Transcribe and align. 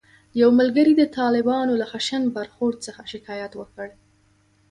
یو 0.41 0.49
ملګري 0.59 0.93
د 0.97 1.03
طالبانو 1.17 1.73
له 1.81 1.85
خشن 1.91 2.23
برخورد 2.37 2.77
څخه 2.87 3.01
شکایت 3.13 3.51
وکړ. 3.57 3.87